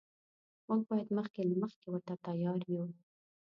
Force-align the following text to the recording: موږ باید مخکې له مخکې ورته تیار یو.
موږ 0.67 0.81
باید 0.89 1.09
مخکې 1.17 1.41
له 1.49 1.55
مخکې 1.63 1.87
ورته 1.89 2.13
تیار 2.25 2.61
یو. 2.73 2.85